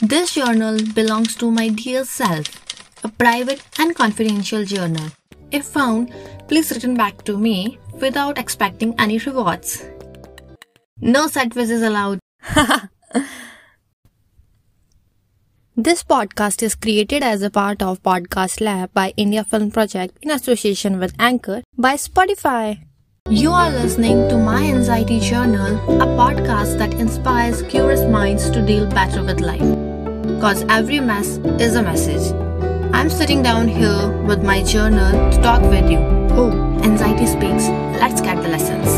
[0.00, 2.46] This journal belongs to my dear self,
[3.02, 5.10] a private and confidential journal.
[5.50, 6.14] If found,
[6.46, 9.84] please return back to me without expecting any rewards.
[11.00, 12.20] No set is allowed.
[15.76, 20.30] this podcast is created as a part of Podcast Lab by India Film Project in
[20.30, 22.84] association with Anchor by Spotify.
[23.28, 28.86] You are listening to My Anxiety Journal, a podcast that inspires curious minds to deal
[28.86, 29.87] better with life
[30.22, 32.32] because every mess is a message.
[32.92, 35.98] I'm sitting down here with my journal to talk with you.
[36.32, 36.50] Oh,
[36.82, 37.68] anxiety speaks.
[38.00, 38.88] Let's get the lessons.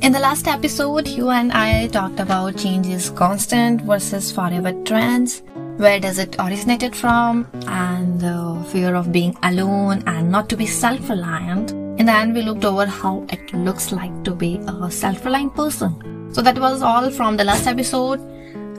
[0.00, 5.42] In the last episode, you and I talked about change is constant versus forever trends.
[5.76, 7.48] Where does it originated from?
[7.66, 11.83] And the fear of being alone and not to be self-reliant.
[12.04, 16.28] In the end, we looked over how it looks like to be a self-reliant person.
[16.34, 18.20] So that was all from the last episode,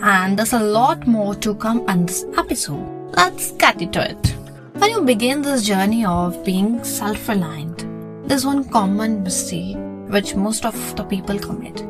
[0.04, 2.86] and there's a lot more to come in this episode.
[3.18, 4.36] Let's get into it.
[4.74, 9.76] When you begin this journey of being self-reliant, there's one common mistake
[10.10, 11.82] which most of the people commit.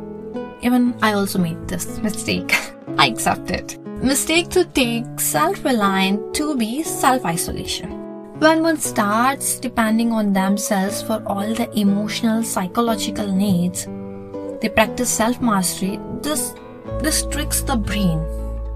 [0.61, 2.55] Even I also made this mistake.
[2.97, 3.77] I accept it.
[4.02, 7.94] Mistake to take self-reliant to be self-isolation.
[8.39, 13.88] When one starts depending on themselves for all the emotional, psychological needs,
[14.59, 16.02] they practice self mastery.
[16.22, 16.53] This
[17.00, 18.19] this tricks the brain.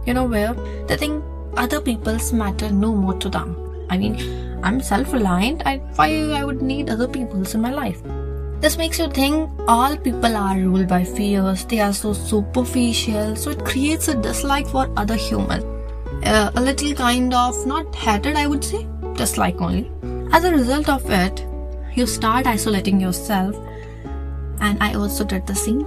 [0.05, 0.53] You know where
[0.87, 1.25] they think
[1.57, 3.57] other people's matter no more to them.
[3.89, 4.15] I mean,
[4.63, 5.63] I'm self-reliant.
[5.65, 8.01] I, why I would need other people's in my life?
[8.61, 11.65] This makes you think all people are ruled by fears.
[11.65, 13.35] They are so superficial.
[13.35, 15.63] So it creates a dislike for other human.
[16.23, 18.87] Uh, a little kind of not hatred, I would say
[19.19, 19.91] dislike only.
[20.31, 21.45] As a result of it,
[21.95, 23.55] you start isolating yourself,
[24.61, 25.85] and I also did the same.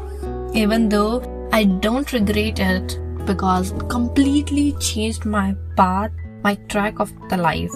[0.55, 6.11] Even though I don't regret it because it completely changed my path,
[6.45, 7.73] my track of the life.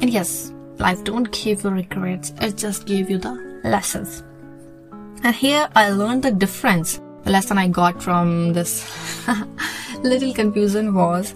[0.00, 3.34] And yes, life don't give you regrets, it just gave you the
[3.64, 4.22] lessons.
[5.24, 7.00] And here I learned the difference.
[7.24, 8.72] The lesson I got from this
[10.02, 11.34] little confusion was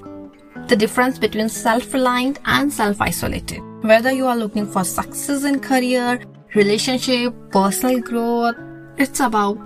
[0.68, 3.60] the difference between self-reliant and self-isolated.
[3.82, 6.22] Whether you are looking for success in career,
[6.54, 8.56] relationship, personal growth,
[8.96, 9.58] it's about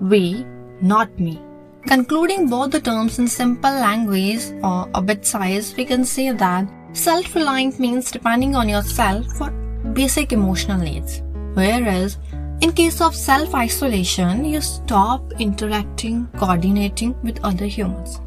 [0.00, 0.44] we,
[0.82, 1.40] not me.
[1.86, 6.68] Concluding both the terms in simple language or a bit size, we can say that
[6.92, 9.50] self-reliant means depending on yourself for
[9.92, 11.22] basic emotional needs.
[11.54, 12.18] Whereas
[12.60, 18.20] in case of self-isolation, you stop interacting, coordinating with other humans,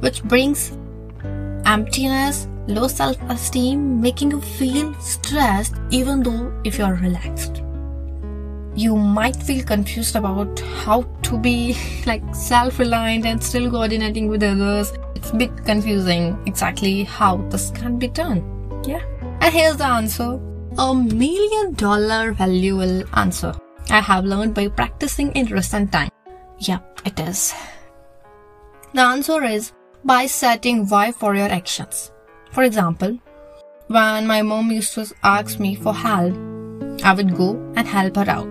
[0.00, 0.76] which brings
[1.72, 7.62] emptiness, low self esteem, making you feel stressed even though if you're relaxed.
[8.74, 14.42] You might feel confused about how to be like self reliant and still coordinating with
[14.42, 14.92] others.
[15.14, 18.40] It's a bit confusing exactly how this can be done.
[18.84, 19.02] Yeah.
[19.40, 20.40] And here's the answer
[20.78, 23.52] a million dollar valuable answer
[23.90, 26.10] I have learned by practicing in recent time.
[26.58, 27.54] Yep, it is.
[28.94, 29.72] The answer is
[30.04, 32.10] by setting why for your actions.
[32.50, 33.18] For example,
[33.86, 36.34] when my mom used to ask me for help,
[37.04, 38.48] I would go and help her out.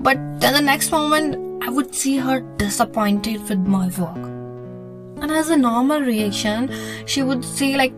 [0.00, 4.16] But then the next moment, I would see her disappointed with my work.
[5.20, 6.70] And as a normal reaction,
[7.06, 7.92] she would say like,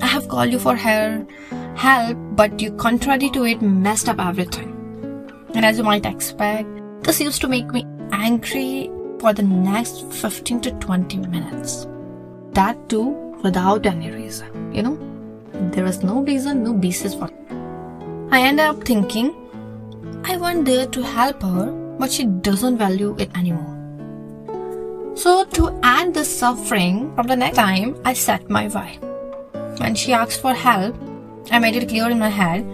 [0.00, 1.26] I have called you for her
[1.76, 4.70] help, but you contrary to it messed up everything.
[5.54, 6.68] And as you might expect,
[7.02, 11.86] this used to make me angry for the next 15 to 20 minutes.
[12.54, 13.08] That too
[13.42, 14.72] without any reason.
[14.72, 14.98] You know,
[15.72, 17.44] there was no reason, no basis for it.
[18.30, 19.34] I ended up thinking,
[20.24, 23.70] I went there to help her, but she doesn't value it anymore.
[25.16, 28.98] So, to end the suffering, from the next time, I set my why.
[29.78, 30.96] When she asked for help,
[31.52, 32.66] I made it clear in my head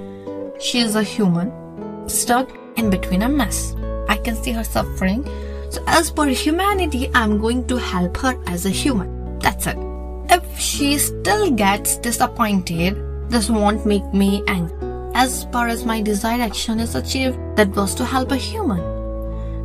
[0.59, 1.53] she is a human,
[2.09, 3.75] stuck in between a mess.
[4.09, 5.25] I can see her suffering.
[5.71, 9.20] So, as per humanity, I'm going to help her as a human.
[9.41, 9.77] That's it.
[10.29, 12.97] If she still gets disappointed,
[13.29, 14.77] this won't make me angry.
[15.15, 18.79] As far as my desired action is achieved, that was to help a human.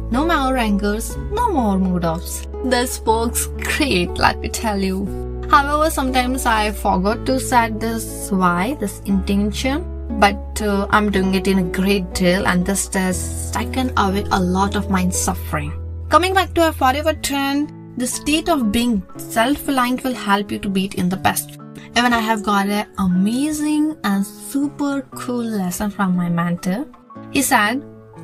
[0.09, 2.47] No more angers, no more mood offs.
[2.63, 5.05] This works great, let me tell you.
[5.49, 9.83] However, sometimes I forgot to set this why, this intention,
[10.19, 14.39] but uh, I'm doing it in a great deal, and this has taken away a
[14.39, 15.73] lot of my suffering.
[16.09, 20.69] Coming back to our forever trend, the state of being self-reliant will help you to
[20.69, 21.57] beat in the best.
[21.97, 26.85] Even I have got an amazing and super cool lesson from my mentor.
[27.31, 27.83] He said,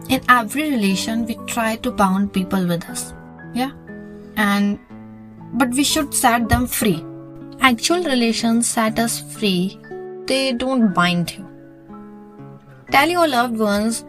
[0.10, 3.14] in every relation we try to bound people with us.
[3.54, 3.72] Yeah?
[4.36, 4.80] And
[5.54, 7.06] but we should set them free.
[7.60, 9.80] Actual relations set us free.
[10.26, 11.48] They don't bind you.
[12.92, 14.04] Tell your loved ones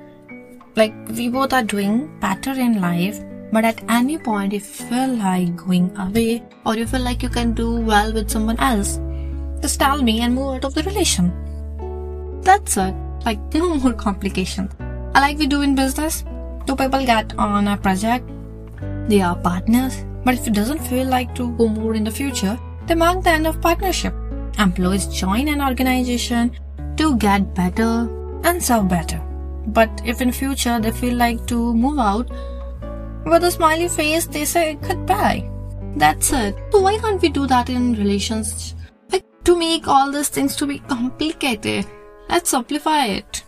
[0.75, 3.21] like we both are doing better in life
[3.53, 7.29] but at any point if you feel like going away or you feel like you
[7.29, 8.99] can do well with someone else
[9.61, 11.33] just tell me and move out of the relation.
[12.43, 12.95] That's it.
[13.25, 14.73] Like no more complications
[15.15, 16.25] like we do in business.
[16.67, 18.29] Two people get on a project.
[19.09, 20.05] They are partners.
[20.25, 23.31] But if it doesn't feel like to go more in the future they mark the
[23.31, 24.15] end of partnership.
[24.59, 26.51] Employees join an organization
[26.97, 28.09] to get better
[28.45, 29.21] and serve better.
[29.69, 32.31] But if in future they feel like to move out,
[33.25, 35.49] with a smiley face they say goodbye.
[35.97, 36.57] That's it.
[36.71, 38.75] So why can't we do that in relations?
[39.11, 41.87] Like to make all these things to be complicated.
[42.29, 43.45] Let's simplify it.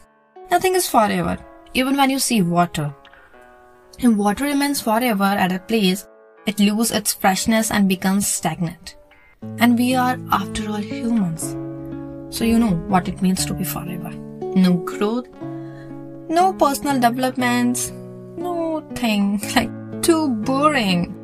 [0.50, 1.38] Nothing is forever.
[1.73, 2.94] Even when you see water.
[3.99, 6.06] If water remains forever at a place,
[6.47, 8.97] it loses its freshness and becomes stagnant.
[9.59, 11.56] And we are, after all, humans.
[12.37, 14.11] So you know what it means to be forever.
[14.11, 15.29] No growth,
[16.29, 17.93] no personal developments,
[18.94, 19.71] thing, like
[20.03, 21.15] too boring.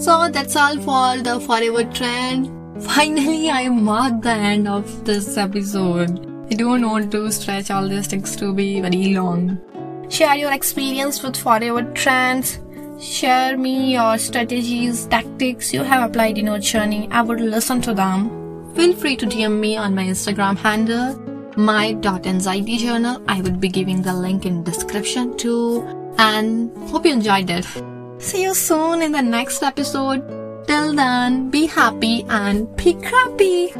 [0.00, 2.50] So that's all for the forever trend.
[2.82, 6.26] Finally, I marked the end of this episode.
[6.50, 9.58] I don't want to stretch all these things to be very long.
[10.08, 12.58] Share your experience with forever trends.
[12.98, 17.08] Share me your strategies, tactics you have applied in your journey.
[17.10, 18.74] I would listen to them.
[18.74, 21.14] Feel free to DM me on my Instagram handle
[21.56, 23.22] my.anxiety journal.
[23.28, 25.99] I would be giving the link in description too.
[26.20, 27.64] And hope you enjoyed it.
[28.18, 30.20] See you soon in the next episode.
[30.66, 33.72] Till then, be happy and be crappy.